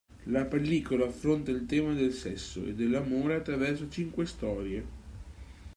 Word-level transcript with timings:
La 0.25 0.45
pellicola 0.45 1.05
affronta 1.05 1.51
il 1.51 1.67
tema 1.67 1.93
del 1.93 2.11
sesso 2.11 2.65
e 2.65 2.73
dell'amore 2.73 3.35
attraverso 3.35 3.87
cinque 3.87 4.25
storie. 4.25 4.83